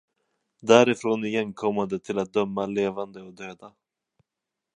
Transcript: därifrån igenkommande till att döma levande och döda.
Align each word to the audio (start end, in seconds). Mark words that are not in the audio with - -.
därifrån 0.61 1.25
igenkommande 1.25 1.99
till 1.99 2.19
att 2.19 2.33
döma 2.33 2.65
levande 2.65 3.21
och 3.21 3.33
döda. 3.33 3.73